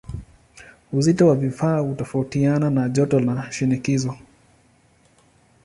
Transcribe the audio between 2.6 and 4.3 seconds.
na joto na shinikizo.